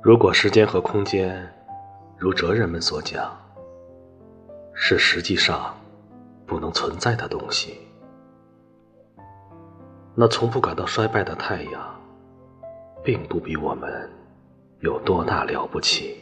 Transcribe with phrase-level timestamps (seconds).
[0.00, 1.44] 如果时间和空间，
[2.16, 3.36] 如哲人们所讲，
[4.72, 5.74] 是实际上
[6.46, 7.76] 不能存在的东西，
[10.14, 12.00] 那从不感到衰败的太阳，
[13.02, 14.08] 并不比我们
[14.78, 16.16] 有多大了不起。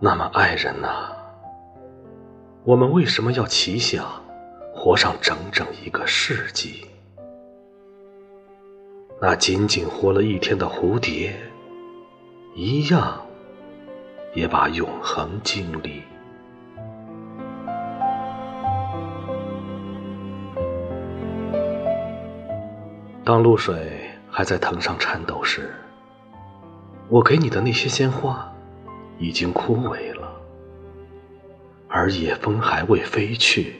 [0.00, 1.14] 那么，爱人呐，
[2.64, 4.06] 我们为什么要奇想
[4.74, 6.86] 活上整整一个世纪？
[9.22, 11.38] 那仅仅活了一天的蝴蝶，
[12.54, 13.20] 一样
[14.34, 16.02] 也把永恒经历。
[23.22, 25.74] 当露水还在藤上颤抖时，
[27.10, 28.50] 我给你的那些鲜花
[29.18, 30.32] 已经枯萎了，
[31.88, 33.76] 而野蜂还未飞去，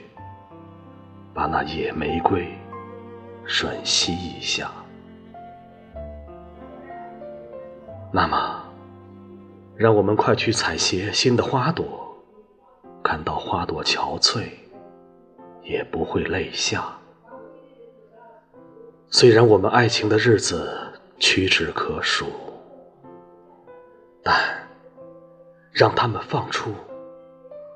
[1.33, 2.47] 把那野玫瑰
[3.47, 4.71] 吮吸一下。
[8.13, 8.61] 那么，
[9.77, 12.13] 让我们快去采撷新的花朵，
[13.01, 14.49] 看到花朵憔悴，
[15.63, 16.83] 也不会泪下。
[19.09, 20.77] 虽然我们爱情的日子
[21.19, 22.25] 屈指可数，
[24.21, 24.35] 但
[25.71, 26.71] 让它们放出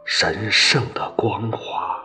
[0.06, 2.05] 神圣的光华。